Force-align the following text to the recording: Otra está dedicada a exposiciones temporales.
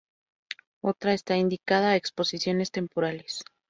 Otra 0.81 1.13
está 1.13 1.35
dedicada 1.35 1.89
a 1.91 1.95
exposiciones 1.95 2.71
temporales. 2.71 3.43